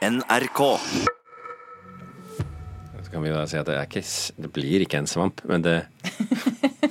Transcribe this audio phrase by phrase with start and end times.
[0.00, 0.60] NRK.
[3.04, 4.02] Så kan vi da si at det, ikke,
[4.40, 5.76] det blir ikke en svamp, men det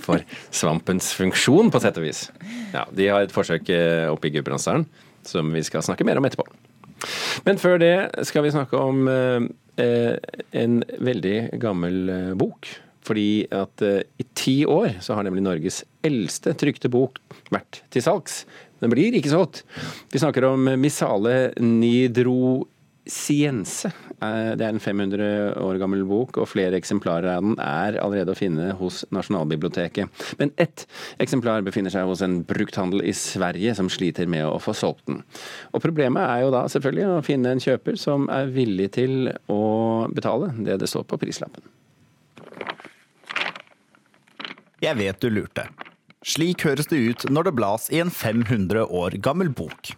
[0.05, 2.27] får svampens funksjon, på sett og vis.
[2.75, 4.85] Ja, De har et forsøk eh, oppe i Gudbrandsdalen
[5.25, 6.45] som vi skal snakke mer om etterpå.
[7.47, 7.95] Men før det
[8.29, 9.49] skal vi snakke om eh,
[9.81, 10.15] eh,
[10.61, 12.69] en veldig gammel eh, bok.
[13.09, 17.17] Fordi at eh, i ti år så har nemlig Norges eldste trykte bok
[17.49, 18.43] vært til salgs.
[18.83, 19.63] Den blir ikke solgt.
[20.13, 22.68] Vi snakker om Missale Nidrosiense.
[24.21, 28.33] Eh, Det er en 500 år gammel bok, og flere eksemplarer av den er allerede
[28.33, 30.09] å finne hos Nasjonalbiblioteket.
[30.39, 30.85] Men ett
[31.19, 35.23] eksemplar befinner seg hos en brukthandel i Sverige som sliter med å få solgt den.
[35.73, 39.61] Og problemet er jo da selvfølgelig å finne en kjøper som er villig til å
[40.13, 41.63] betale det det står på prislappen.
[44.79, 45.67] Jeg vet du lurte.
[46.23, 49.91] Slik høres det ut når det blas i en 500 år gammel bok.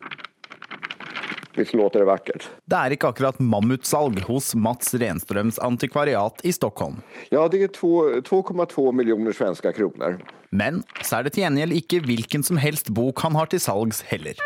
[1.74, 2.50] Låter det vackert?
[2.66, 7.02] Det er ikke akkurat mammutsalg hos Mats Renstrøms antikvariat i Stockholm.
[7.32, 10.20] Ja, det er 2,2 millioner svenske kroner.
[10.52, 14.04] Men så er det til gjengjeld ikke hvilken som helst bok han har til salgs
[14.10, 14.40] heller.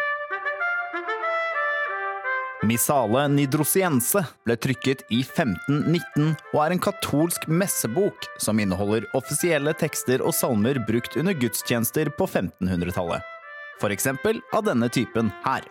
[2.66, 10.24] Missale Nidrosiense ble trykket i 1519 og er en katolsk messebok som inneholder offisielle tekster
[10.26, 13.22] og salmer brukt under gudstjenester på 1500-tallet.
[13.82, 15.68] For eksempel av denne typen her.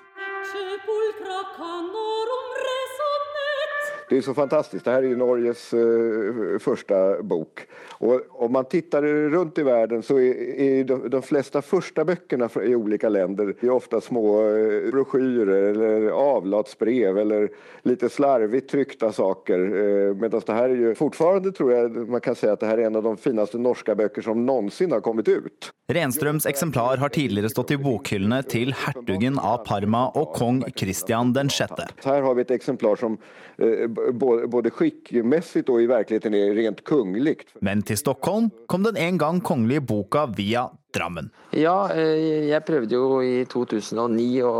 [4.14, 4.84] Det är så fantastiskt.
[4.84, 7.60] Det här är ju Norges eh, första bok.
[7.90, 12.48] Och om man tittar runt i världen så är, är de, de flesta första böckerna
[12.64, 17.48] i olika länder är ofta små eh, broschyrer eller avlatsbrev eller
[17.82, 19.58] lite slarvigt tryckta saker.
[19.58, 22.78] Eh, Medan det här är ju fortfarande tror jag man kan säga att det här
[22.78, 25.72] är en av de finaste norska böcker som någonsin har kommit ut.
[25.92, 31.48] Renstrøms eksemplar har tidligere stått i bokhyllene til hertugen av Parma og kong Christian den
[31.48, 31.88] sjette.
[32.04, 33.18] Här har vi ett exemplar som
[33.58, 37.54] eh, både, skikkmessig og i virkeligheten er rent kungligt.
[37.64, 41.30] Men til Stockholm kom den en gang kongelige boka via Drammen.
[41.54, 44.52] Ja, eh, jeg prøvde jo i 2009 å,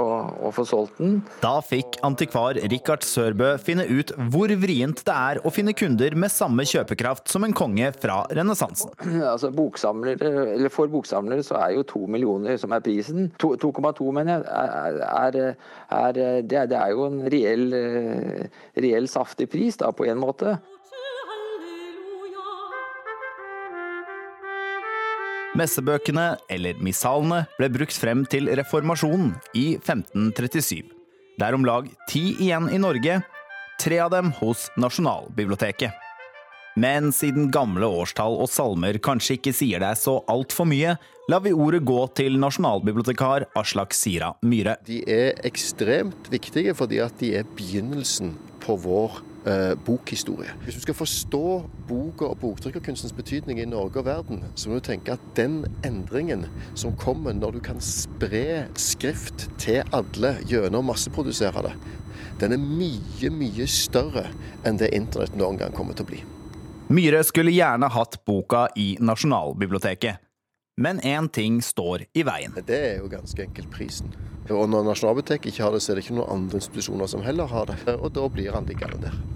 [0.47, 1.21] å få solgt den.
[1.43, 6.33] Da fikk antikvar Rikard Sørbø finne ut hvor vrient det er å finne kunder med
[6.35, 8.93] samme kjøpekraft som en konge fra renessansen.
[9.35, 9.51] Altså
[10.75, 13.31] For boksamlere så er jo to millioner som er prisen.
[13.43, 14.45] 2,2 mener jeg.
[14.45, 15.41] Er, er,
[15.89, 20.23] er, det, er, det er jo en reell, eh, reell saftig pris da, på en
[20.23, 20.59] måte.
[25.55, 30.83] Messebøkene, eller missalene, ble brukt frem til reformasjonen i 1537.
[31.39, 33.21] Det er om lag ti igjen i Norge,
[33.79, 35.95] tre av dem hos Nasjonalbiblioteket.
[36.75, 40.97] Men siden gamle årstall og salmer kanskje ikke sier deg så altfor mye,
[41.31, 44.75] lar vi ordet gå til nasjonalbibliotekar Aslak Sira Myhre.
[44.89, 48.35] De er ekstremt viktige fordi at de er begynnelsen
[48.65, 50.53] på vår eh, bokhistorie.
[50.65, 51.45] Hvis du skal forstå
[51.89, 56.47] boka og boktrykkerkunstens betydning i Norge og verden, så må du tenke at den endringen
[56.75, 61.75] som kommer når du kan spre skrift til alle gjennom å masseprodusere det,
[62.41, 64.27] den er mye, mye større
[64.67, 66.23] enn det internett noen gang kommer til å bli.
[66.95, 70.21] Myhre skulle gjerne hatt boka i Nasjonalbiblioteket.
[70.77, 72.57] Men én ting står i veien.
[72.67, 74.11] Det er jo ganske enkelt prisen.
[74.51, 77.49] Og når Nasjonalbiblioteket ikke har det, så er det ikke noen andre institusjoner som heller
[77.49, 77.79] har det.
[77.95, 79.34] Og da blir han liggende der.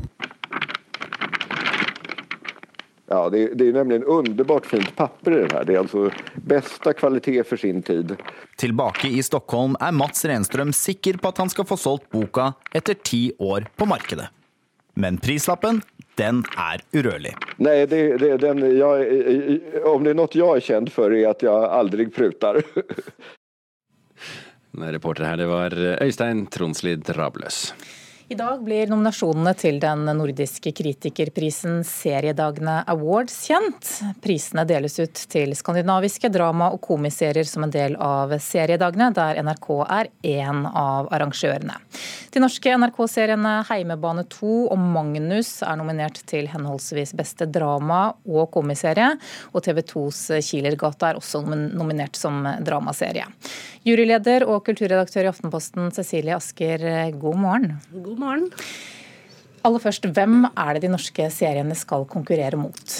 [3.10, 5.64] Ja, det, är- det är nämligen underbart fint papper i det här.
[5.64, 8.16] Det är alltså bästa kvalitet för sin tid.
[8.56, 12.94] Tilbake i Stockholm er Mats Renström sikker på at han skal få solgt boka etter
[12.94, 14.28] ti år på markedet.
[14.94, 15.80] Men prislappen,
[16.18, 17.32] den er urørlig.
[17.56, 21.42] Nei, det, det, den, jeg, om det er noe jeg er kjent for, er at
[21.46, 22.58] jeg aldri pruter.
[24.78, 27.72] Reporter her, det var Øystein Tronslid Drabløs.
[28.30, 33.88] I dag blir nominasjonene til den nordiske kritikerprisen Seriedagene Awards kjent.
[34.20, 39.68] Prisene deles ut til skandinaviske drama- og komiserier som en del av seriedagene, der NRK
[39.86, 41.78] er én av arrangørene.
[42.28, 49.08] De norske NRK-seriene Heimebane 2 og Magnus er nominert til henholdsvis beste drama- og komiserie,
[49.54, 50.20] og TV 2s
[50.50, 53.24] Kilergata er også nominert som dramaserie.
[53.88, 56.84] Juryleder og kulturredaktør i Aftenposten Cecilie Asker,
[57.16, 57.78] god morgen.
[57.94, 58.50] God morgen.
[59.66, 62.98] Aller først, hvem er det de norske seriene skal konkurrere mot?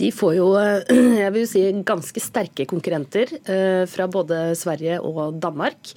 [0.00, 0.92] De får jo eh,
[1.22, 5.92] jeg vil si, ganske sterke konkurrenter eh, fra både Sverige og Danmark.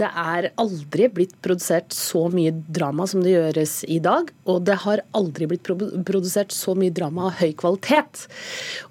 [0.00, 4.30] Det er aldri blitt produsert så mye drama som det gjøres i dag.
[4.50, 8.24] Og det har aldri blitt produsert så mye drama av høy kvalitet.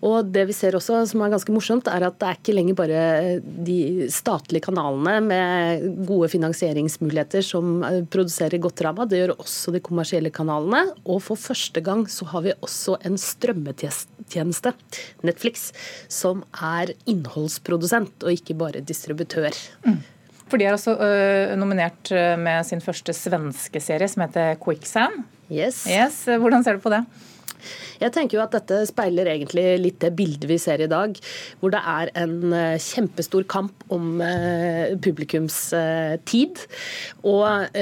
[0.06, 2.80] Og det vi ser også, som er ganske morsomt, er at det er ikke lenger
[2.80, 3.02] bare
[3.44, 9.08] de statlige kanalene med gode finansieringsmuligheter som eh, produserer godt drama.
[9.10, 10.86] Det gjør også de kommersielle kanalene.
[11.04, 14.74] Og for første gang så har vi også en strømmetjeneste,
[15.28, 15.70] Netflix,
[16.12, 19.52] som er innholdsprodusent og ikke bare distributør.
[19.84, 20.02] Mm.
[20.54, 25.24] For de er også uh, nominert med sin første svenske serie, som heter Quicksand.
[25.50, 25.88] Yes.
[25.90, 26.28] yes.
[26.30, 27.00] Hvordan ser du på det?
[27.98, 31.16] Jeg tenker jo at dette speiler egentlig litt det bildet vi ser i dag,
[31.58, 32.54] hvor det er en
[32.84, 34.20] kjempestor kamp om
[35.02, 35.58] publikums
[36.28, 36.62] tid.
[37.26, 37.80] Og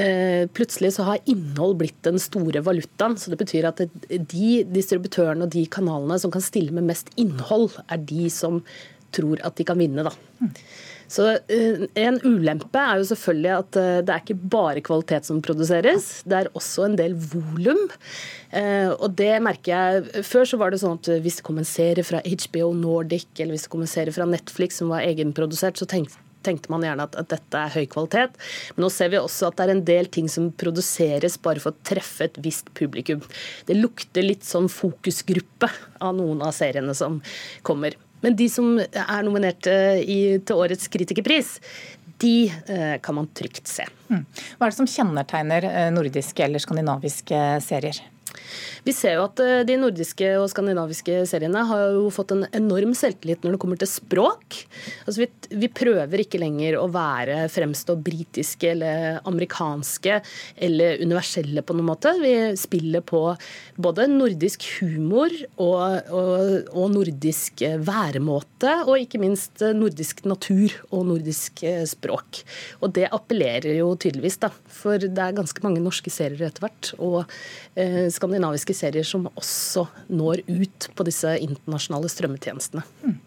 [0.54, 3.18] plutselig så har innhold blitt den store valutaen.
[3.18, 7.74] Så det betyr at de distributørene og de kanalene som kan stille med mest innhold,
[7.90, 8.62] er de som
[9.12, 10.14] tror at de kan vinne, da.
[11.12, 15.42] Så eh, En ulempe er jo selvfølgelig at eh, det er ikke bare kvalitet som
[15.44, 17.84] produseres, det er også en del volum.
[18.56, 21.68] Eh, og det merker jeg Før så var det sånn at hvis det kom en
[21.68, 25.80] serie fra HBO Nordic eller hvis det kom en serie fra Netflix som var egenprodusert,
[25.80, 28.38] så tenkte tenkte man gjerne at, at, dette er høy kvalitet.
[28.76, 31.74] Men nå ser vi også at det er en del ting som produseres bare for
[31.74, 33.22] å treffe et visst publikum.
[33.68, 35.70] Det lukter litt sånn fokusgruppe
[36.02, 37.22] av noen av seriene som
[37.68, 37.98] kommer.
[38.22, 41.56] Men de som er nominert eh, i, til årets kritikerpris,
[42.22, 43.88] de eh, kan man trygt se.
[44.12, 44.24] Mm.
[44.58, 48.02] Hva er det som kjennetegner eh, nordiske eller skandinaviske serier?
[48.86, 52.96] Vi ser jo at eh, de nordiske og skandinaviske seriene har jo fått en enorm
[52.98, 54.62] selvtillit når det kommer til språk.
[55.06, 55.30] Altså vi,
[55.64, 60.20] vi prøver ikke lenger å være fremstå britiske eller amerikanske
[60.68, 62.16] eller universelle på noen måte.
[62.22, 63.24] Vi spiller på
[63.82, 71.64] både nordisk humor og, og, og nordisk væremåte, og ikke minst nordisk natur og nordisk
[71.68, 72.42] eh, språk.
[72.82, 74.52] Og det appellerer jo tydeligvis, da.
[74.72, 76.92] For det er ganske mange norske serier etter hvert.
[77.02, 77.20] Og
[77.76, 82.84] eh, skandinaviske serier som også når ut på disse internasjonale strømmetjenestene.
[83.04, 83.20] Mm.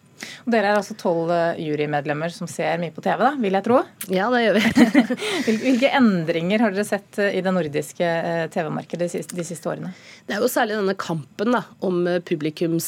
[0.44, 3.66] Og dere er altså tolv eh, jurymedlemmer som ser mye på TV, da, vil jeg
[3.66, 3.80] tro?
[4.12, 5.14] Ja, det gjør vi.
[5.64, 9.92] Hvilke endringer har dere sett eh, i det nordiske eh, TV-markedet de siste årene?
[10.28, 12.86] Det er jo særlig denne kampen da, om publikums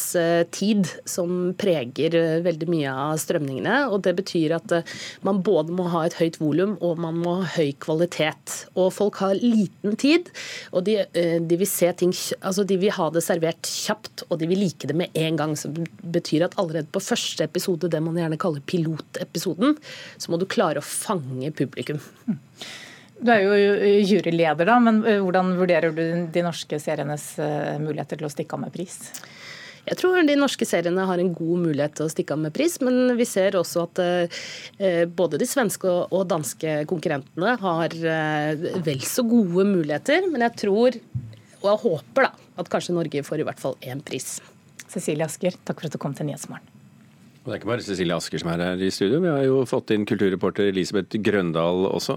[0.54, 2.14] tid som preger
[2.44, 3.82] veldig mye av strømningene.
[3.92, 4.72] og Det betyr at
[5.26, 8.54] man både må ha et høyt volum og man må ha høy kvalitet.
[8.76, 10.30] Og folk har liten tid,
[10.72, 14.48] og de, de, vil se ting, altså de vil ha det servert kjapt, og de
[14.48, 15.56] vil like det med en gang.
[15.60, 19.76] som betyr at allerede på første første episode, det man gjerne kaller pilotepisoden,
[20.16, 22.02] så må du klare å fange publikum.
[23.16, 28.20] Du er jo juryleder, da, men eh, hvordan vurderer du de norske serienes eh, muligheter
[28.20, 28.98] til å stikke av med pris?
[29.86, 32.74] Jeg tror de norske seriene har en god mulighet til å stikke av med pris,
[32.82, 39.24] men vi ser også at eh, både de svenske og danske konkurrentene har vel så
[39.24, 40.26] gode muligheter.
[40.28, 41.00] Men jeg tror,
[41.62, 44.34] og jeg håper, da, at kanskje Norge får i hvert fall én pris.
[44.90, 46.75] Cecilie Asker, takk for at du kom til Nyhetsmorgen.
[47.46, 49.20] Og Det er ikke bare Cecilie Asker som er her i studio.
[49.22, 52.16] Vi har jo fått inn kulturreporter Elisabeth Grøndal også.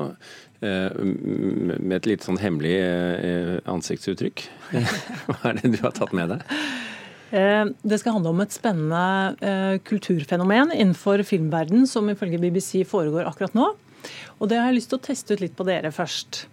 [0.65, 4.41] Eh, med et litt sånn hemmelig eh, ansiktsuttrykk.
[5.29, 6.41] Hva er det du har tatt med deg?
[7.29, 13.53] Eh, det skal handle om et spennende kulturfenomen innenfor filmverden som ifølge BBC foregår akkurat
[13.53, 13.69] nå.
[14.41, 16.47] Og det har jeg lyst til å teste ut litt på dere først.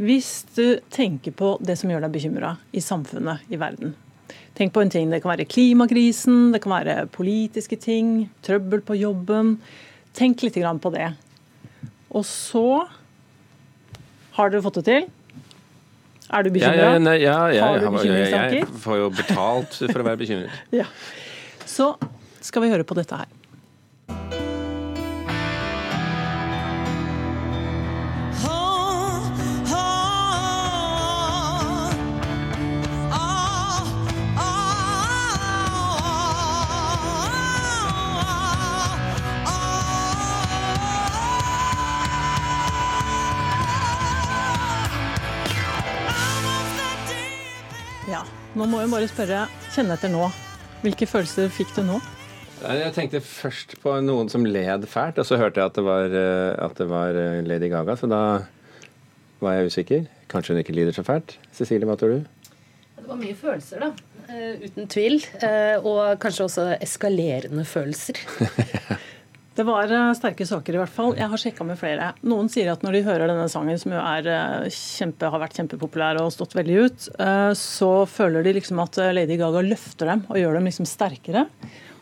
[0.00, 3.92] Hvis du tenker på det som gjør deg bekymra i samfunnet, i verden.
[4.58, 5.10] Tenk på en ting.
[5.12, 9.56] Det kan være klimakrisen, det kan være politiske ting, trøbbel på jobben.
[10.16, 11.12] Tenk litt på det.
[12.10, 12.84] Og så
[14.36, 15.08] har dere fått det til.
[16.30, 16.76] Er du bekymra?
[16.76, 18.62] Ja, ja, ja, ja, har du bekymringstanker?
[18.62, 20.62] Jeg får jo betalt for å være bekymret.
[20.80, 20.86] ja.
[21.66, 21.94] Så
[22.40, 23.39] skal vi høre på dette her.
[48.60, 49.36] Nå må jeg bare spørre,
[49.72, 50.26] kjenne etter nå.
[50.82, 51.94] Hvilke følelser fikk du nå?
[52.60, 56.12] Jeg tenkte først på noen som led fælt, og så hørte jeg at det var,
[56.12, 57.94] eh, at det var eh, Lady Gaga.
[57.96, 58.18] Så da
[59.40, 60.04] var jeg usikker.
[60.28, 61.38] Kanskje hun ikke lider så fælt.
[61.56, 62.50] Cecilie, hva tror du?
[63.00, 64.10] Det var mye følelser, da.
[64.28, 65.16] Uh, uten tvil.
[65.40, 68.20] Uh, og kanskje også eskalerende følelser.
[69.60, 71.10] Det var eh, sterke saker, i hvert fall.
[71.18, 72.14] Jeg har sjekka med flere.
[72.24, 76.16] Noen sier at når de hører denne sangen, som jo eh, kjempe, har vært kjempepopulær
[76.22, 80.40] og stått veldig ut, eh, så føler de liksom at Lady Gaga løfter dem og
[80.40, 81.44] gjør dem liksom sterkere.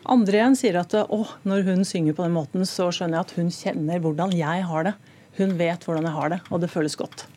[0.07, 3.35] Andre igjen sier at å, når hun synger på den måten, så skjønner jeg at
[3.41, 4.95] hun kjenner hvordan jeg har det.
[5.41, 7.27] Hun vet hvordan jeg har det, og det føles godt.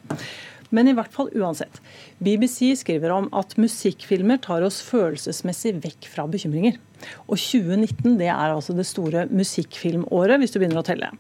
[0.71, 1.83] Men i hvert fall uansett.
[2.23, 6.79] BBC skriver om at musikkfilmer tar oss følelsesmessig vekk fra bekymringer.
[7.27, 11.13] Og 2019 det er altså det store musikkfilmåret, hvis du begynner å telle.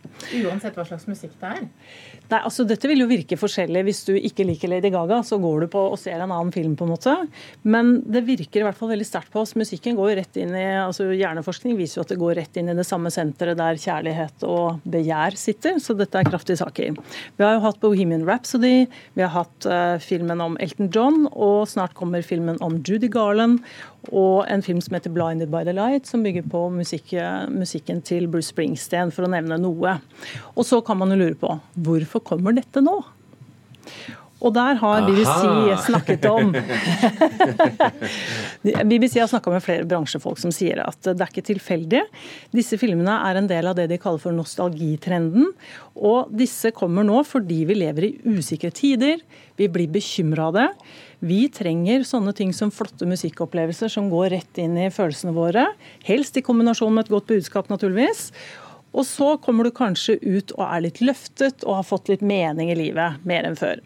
[0.42, 1.68] Uansett hva slags musikk det er?
[2.32, 3.82] Nei, altså Dette vil jo virke forskjellig.
[3.88, 6.76] Hvis du ikke liker Lady Gaga, så går du på og ser en annen film.
[6.76, 7.14] på en måte.
[7.62, 9.54] Men det virker i hvert fall veldig sterkt på oss.
[9.58, 12.70] Musikken går jo rett inn i, altså Hjerneforskning viser jo at det går rett inn
[12.72, 15.76] i det samme senteret der kjærlighet og begjær sitter.
[15.82, 16.96] Så dette er kraftige saker.
[17.36, 18.86] Vi har jo hatt Bohemian Rhapsody,
[19.16, 23.60] vi har hatt uh, filmen om Elton John, og snart kommer filmen om Judy Garland
[24.10, 27.14] og en film som heter 'Blinded by the Light', som bygger på musikk,
[27.48, 30.00] musikken til Bruce Springsteen, for å nevne noe.
[30.56, 33.04] Og så kan man jo lure på hvorfor kommer dette nå?
[34.42, 35.76] Og der har BBC Aha.
[35.86, 36.50] snakket om
[38.90, 42.02] BBC har snakka med flere bransjefolk som sier at det er ikke tilfeldig.
[42.54, 45.52] Disse filmene er en del av det de kaller for nostalgitrenden.
[45.94, 49.22] Og disse kommer nå fordi vi lever i usikre tider.
[49.60, 50.68] Vi blir bekymra av det.
[51.22, 55.68] Vi trenger sånne ting som flotte musikkopplevelser som går rett inn i følelsene våre.
[56.08, 58.30] Helst i kombinasjon med et godt budskap, naturligvis.
[58.92, 62.72] Og så kommer du kanskje ut og er litt løftet og har fått litt mening
[62.72, 63.80] i livet, mer enn før.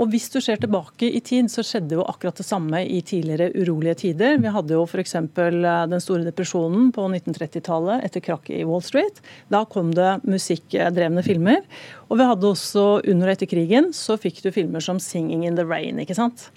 [0.00, 3.50] Og hvis du ser tilbake i tid, så skjedde jo akkurat det samme i tidligere
[3.52, 4.38] urolige tider.
[4.40, 5.16] Vi hadde jo f.eks.
[5.36, 9.20] den store depresjonen på 1930-tallet etter krakket i Wall Street.
[9.52, 11.60] Da kom det musikkdrevne filmer.
[12.08, 15.60] Og vi hadde også under og etter krigen så fikk du filmer som 'Singing in
[15.60, 16.00] the Rain'.
[16.00, 16.48] ikke sant?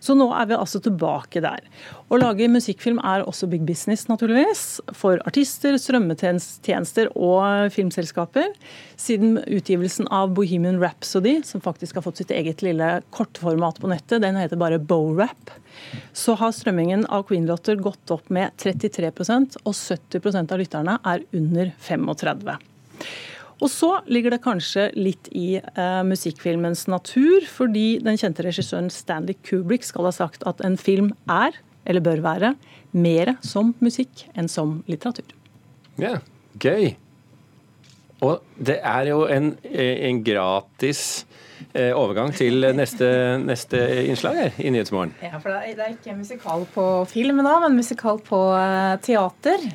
[0.00, 1.64] Så nå er vi altså tilbake der.
[2.10, 4.80] Å lage musikkfilm er også big business, naturligvis.
[4.96, 8.50] For artister, strømmetjenester og filmselskaper.
[9.00, 14.22] Siden utgivelsen av Bohemian Rhapsody, som faktisk har fått sitt eget lille kortformat på nettet,
[14.24, 15.54] den heter bare Bo-rap,
[16.16, 21.72] så har strømmingen av Queen-låter gått opp med 33% og 70% av lytterne er under
[21.78, 22.58] 35.
[23.60, 29.36] Og så ligger det kanskje litt i eh, musikkfilmens natur, fordi den kjente regissøren Stanley
[29.44, 32.54] Kubrick skal ha sagt at en film er, eller bør være,
[32.96, 35.28] mer som musikk enn som litteratur.
[36.00, 36.16] Ja,
[36.62, 36.94] gøy.
[38.24, 41.02] Og det er jo en, en gratis
[41.72, 43.08] eh, overgang til neste,
[43.44, 45.14] neste innslag her i Nyhetsmorgen.
[45.24, 49.68] Ja, for det er, er ikke musikal på film da, men musikal på eh, teater.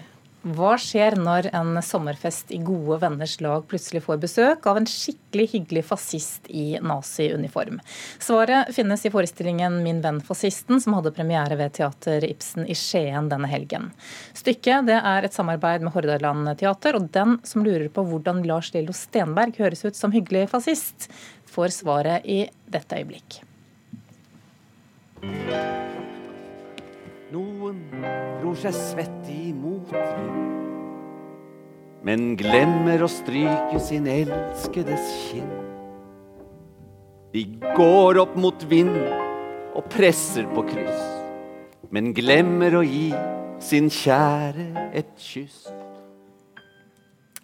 [0.45, 5.47] Hva skjer når en sommerfest i gode venners lag plutselig får besøk av en skikkelig
[5.55, 7.79] hyggelig fascist i nazi-uniform?
[8.21, 13.31] Svaret finnes i forestillingen Min venn fascisten, som hadde premiere ved Teater Ibsen i Skien
[13.31, 13.89] denne helgen.
[14.37, 18.93] Stykket er et samarbeid med Hordaland Teater, og den som lurer på hvordan Lars Lillo
[18.93, 21.09] Stenberg høres ut som hyggelig fascist,
[21.49, 23.41] får svaret i dette øyeblikk.
[27.34, 27.79] Noen
[28.44, 30.41] ror seg svett i motvind,
[32.05, 35.50] men glemmer å stryke sin elskedes kinn.
[37.34, 38.94] De går opp mot vind
[39.74, 41.01] og presser på kryss,
[41.89, 43.10] men glemmer å gi
[43.58, 45.65] sin kjære et kyss.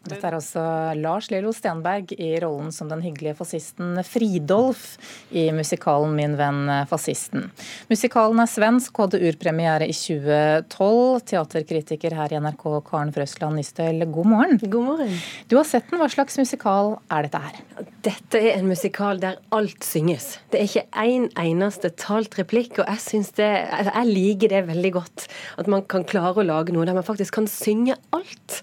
[0.01, 0.61] Dette er altså
[0.97, 4.95] Lars Lillo Stenberg i rollen som den hyggelige fascisten Fridolf
[5.29, 7.51] i musikalen Min venn fascisten.
[7.91, 11.21] Musikalen er svensk hadde urpremiere i 2012.
[11.31, 14.61] Teaterkritiker her i NRK Karen Frøsland Nystøl, god morgen.
[14.65, 15.17] God morgen.
[15.47, 16.01] Du har sett den.
[16.01, 17.90] Hva slags musikal er dette her?
[18.01, 20.39] Dette er en musikal der alt synges.
[20.49, 23.01] Det er ikke én en eneste talt replikk, og jeg
[23.37, 25.27] det, altså, jeg liker det veldig godt.
[25.61, 28.61] At man kan klare å lage noe der man faktisk kan synge alt.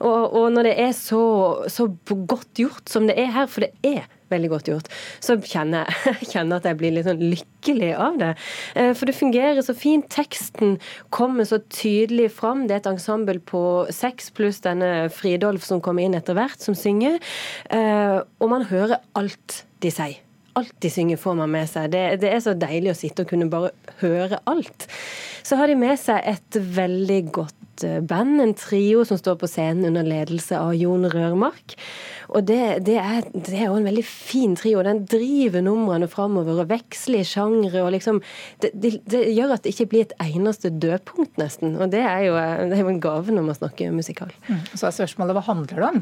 [0.00, 1.22] Og, og når det er så,
[1.70, 4.90] så godt gjort som det er her, for det er veldig godt gjort,
[5.22, 8.30] så kjenner jeg kjenner at jeg blir litt sånn lykkelig av det.
[8.78, 10.08] Eh, for det fungerer så fint.
[10.10, 10.78] Teksten
[11.14, 12.66] kommer så tydelig fram.
[12.66, 13.62] Det er et ensemble på
[13.94, 17.20] seks pluss denne Fridolf som kommer inn etter hvert, som synger.
[17.70, 20.18] Eh, og man hører alt de sier.
[20.58, 21.92] Alt de synger får man med seg.
[21.92, 23.70] Det, det er så deilig å sitte og kunne bare
[24.00, 24.88] høre alt.
[25.46, 29.90] Så har de med seg et veldig godt band, en trio som står på scenen
[29.90, 31.76] under ledelse av Jon Rørmark.
[32.30, 34.82] Og det, det, er, det er jo en veldig fin trio.
[34.86, 37.82] Den driver numrene framover og veksler i sjangre.
[37.82, 38.20] og liksom,
[38.62, 41.74] det, det, det, gjør at det ikke blir et eneste dødpunkt, nesten.
[41.80, 42.36] Og det er jo,
[42.70, 44.30] det er jo en gave når man snakker musikal.
[44.46, 44.62] Mm.
[44.74, 46.00] Så er spørsmålet hva handler det om?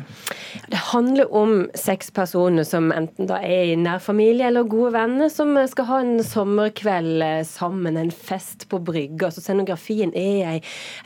[0.69, 5.33] Det handler om seks personer som enten da er i nær familie eller gode venner,
[5.33, 9.31] som skal ha en sommerkveld sammen, en fest på brygga.
[9.31, 10.59] Altså scenografien er ei,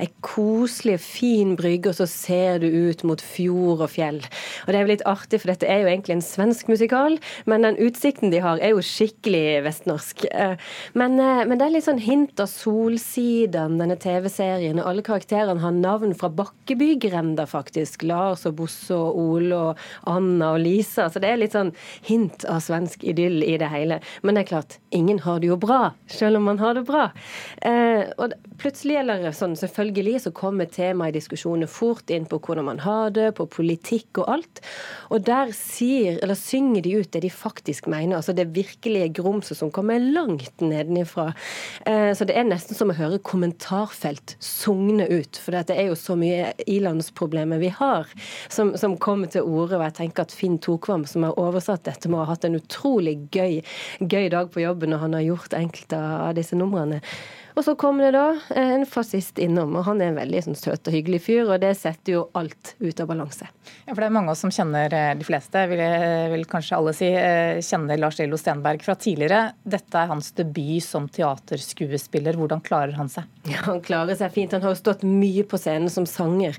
[0.03, 4.21] ei kos koselig, fin brygge, og så ser du ut mot fjord og fjell.
[4.65, 7.19] Og det er jo litt artig, for dette er jo egentlig en svensk musikal,
[7.51, 10.27] men den utsikten de har, er jo skikkelig vestnorsk.
[10.31, 10.57] Eh,
[10.95, 15.61] Men, eh, men det er litt sånn hint av Solsiden, denne TV-serien, og alle karakterene
[15.63, 18.03] har navn fra Bakkebygrenda, faktisk.
[18.07, 21.09] Lars og Bosse og Ole og Anna og Lisa.
[21.09, 21.73] Så det er litt sånn
[22.07, 24.01] hint av svensk idyll i det hele.
[24.23, 27.11] Men det er klart, ingen har det jo bra, selv om man har det bra.
[27.63, 32.67] Eh, og plutselig, eller sånn selvfølgelig, så kommer temaet i diskusjoner fort inn på hvordan
[32.67, 34.63] man har det, på politikk og alt.
[35.13, 38.17] Og der sier, eller synger de ut det de faktisk mener.
[38.19, 41.33] Altså det virkelige grumset som kommer langt nedenifra.
[41.87, 45.41] Eh, så det er nesten som å høre kommentarfelt sugne ut.
[45.41, 48.11] For det er jo så mye ilandsproblemer vi har,
[48.53, 49.79] som, som kommer til orde.
[49.79, 53.19] Og jeg tenker at Finn Tokvam, som har oversatt dette, må ha hatt en utrolig
[53.35, 53.61] gøy,
[54.01, 57.03] gøy dag på jobben når han har gjort enkelte av disse numrene.
[57.57, 60.89] Og så kommer det da en fascist innom, og han er en veldig sånn, søt
[60.89, 63.49] og hyggelig fyr, og det setter jo alt ut av balanse.
[63.87, 66.45] Ja, for det er mange av oss som kjenner eh, de fleste, vil, jeg- vil
[66.49, 69.53] kanskje alle si, eh, kjenner Lars Lillo Stenberg fra tidligere.
[69.69, 72.39] Dette er hans debut som teaterskuespiller.
[72.41, 73.25] Hvordan klarer han seg?
[73.47, 74.53] Ja, Han klarer seg fint.
[74.53, 76.57] Han har jo stått mye på scenen som sanger.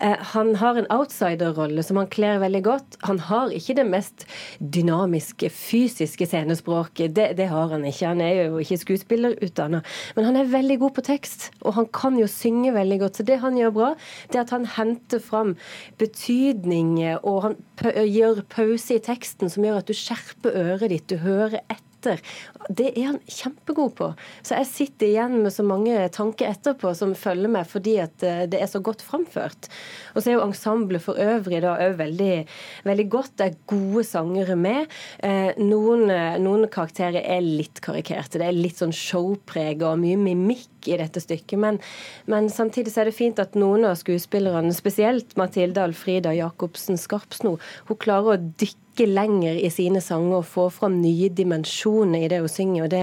[0.00, 2.96] Eh, han har en outsider-rolle som han kler veldig godt.
[3.08, 4.26] Han har ikke det mest
[4.60, 7.14] dynamiske, fysiske scenespråket.
[7.14, 8.06] Det, det har han ikke.
[8.12, 9.82] Han er jo ikke skuespillerutdanna.
[10.16, 13.20] Men han er veldig god på tekst, og han kan jo synge veldig godt.
[13.20, 13.90] Så det han gjør bra,
[14.30, 15.56] det er at han henter fram
[16.00, 21.20] betydning, og han gjør pause i teksten som gjør at du skjerper øret ditt, du
[21.24, 21.82] hører etter.
[22.68, 24.10] Det er han kjempegod på.
[24.42, 28.44] Så jeg sitter igjen med så mange tanker etterpå som følger meg fordi at eh,
[28.50, 29.68] det er så godt framført.
[30.14, 32.32] Og så er jo ensemblet for øvrig da òg veldig,
[32.88, 33.34] veldig godt.
[33.38, 34.92] Det er gode sangere med.
[35.26, 38.40] Eh, noen, eh, noen karakterer er litt karikerte.
[38.40, 41.58] Det er litt sånn showpreg og mye mimikk i dette stykket.
[41.62, 41.80] Men,
[42.30, 47.56] men samtidig så er det fint at noen av skuespillerne, spesielt Mathilde Alfrida Jacobsen Skarpsno,
[47.90, 52.40] hun klarer å dykke lenger i sine sanger og få fram nye dimensjoner i det
[52.40, 52.86] hun synger.
[52.86, 53.02] og Det,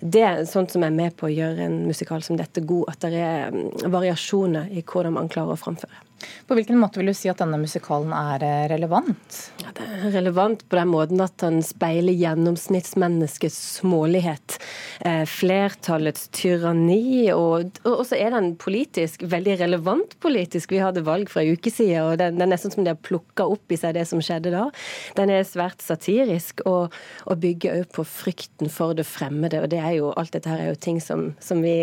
[0.00, 2.94] det er sånt som er med på å gjøre en musikal som dette god.
[2.94, 6.05] At det er mm, variasjoner i hvordan man klarer å framføre.
[6.46, 9.38] På hvilken måte vil du si at denne musikalen er eh, relevant?
[9.62, 14.56] Ja, det er relevant på den måten at den speiler gjennomsnittsmenneskets smålighet.
[15.00, 17.28] Eh, flertallets tyranni.
[17.34, 20.72] Og, og så er den politisk, veldig relevant politisk.
[20.72, 23.02] Vi hadde valg for en uke siden, og den, den, er nesten som de har
[23.02, 24.68] plukka opp i seg det som skjedde da.
[25.18, 26.94] Den er svært satirisk og,
[27.26, 29.60] og bygger òg på frykten for det fremmede.
[29.64, 31.76] Og det er jo, alt dette her er jo ting som, som vi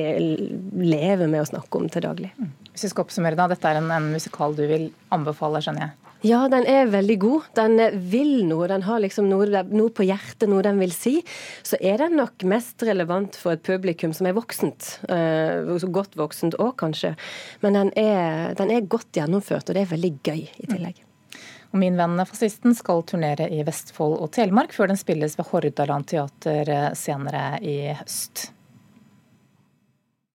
[0.80, 2.34] lever med å snakke om til daglig.
[2.74, 6.00] Hvis vi skal oppsummere da, Dette er en, en musikal du vil anbefale, skjønner jeg?
[6.24, 7.48] Ja, den er veldig god.
[7.58, 7.76] Den
[8.08, 8.70] vil noe.
[8.72, 11.18] Den har liksom noe, noe, på hjertet, noe den vil si.
[11.68, 15.02] Så er den nok mest relevant for et publikum som er voksent.
[15.10, 17.18] Uh, godt voksent òg, kanskje.
[17.60, 21.04] Men den er, den er, godt gjennomført, og det er veldig gøy i tillegg.
[21.74, 26.08] Og Min venn fascisten skal turnere i Vestfold og Telemark før den spilles ved Hordaland
[26.14, 28.54] teater senere i høst.